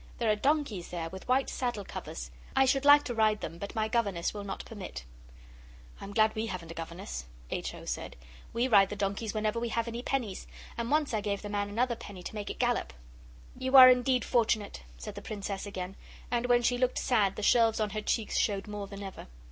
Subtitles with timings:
[0.17, 2.31] There are donkeys there, with white saddle covers.
[2.55, 5.05] I should like to ride them, but my governess will not permit.'
[6.01, 7.75] 'I'm glad we haven't a governess,' H.
[7.75, 7.85] O.
[7.85, 8.15] said.
[8.51, 11.69] 'We ride the donkeys whenever we have any pennies, and once I gave the man
[11.69, 12.93] another penny to make it gallop.'
[13.55, 15.95] 'You are indeed fortunate!' said the Princess again,
[16.31, 19.27] and when she looked sad the shelves on her cheeks showed more than ever.